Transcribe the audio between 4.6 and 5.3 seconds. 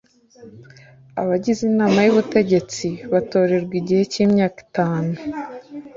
itanu